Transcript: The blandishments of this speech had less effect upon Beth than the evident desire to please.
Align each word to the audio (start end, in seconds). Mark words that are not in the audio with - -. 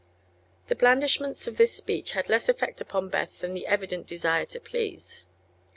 The 0.65 0.73
blandishments 0.73 1.47
of 1.47 1.57
this 1.57 1.73
speech 1.75 2.13
had 2.13 2.27
less 2.27 2.49
effect 2.49 2.81
upon 2.81 3.09
Beth 3.09 3.37
than 3.41 3.53
the 3.53 3.67
evident 3.67 4.07
desire 4.07 4.47
to 4.47 4.59
please. 4.59 5.25